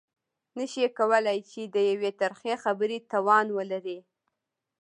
نه 0.57 0.65
شي 0.71 0.85
کولای 0.97 1.39
چې 1.51 1.61
د 1.75 1.77
يوې 1.91 2.11
ترخې 2.21 2.53
خبرې 2.63 2.97
توان 3.11 3.45
ولري. 3.57 3.99